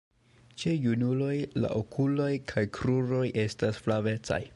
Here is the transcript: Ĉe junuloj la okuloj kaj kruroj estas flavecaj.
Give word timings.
Ĉe 0.61 0.71
junuloj 0.85 1.35
la 1.65 1.71
okuloj 1.81 2.31
kaj 2.53 2.65
kruroj 2.79 3.23
estas 3.45 3.83
flavecaj. 3.87 4.43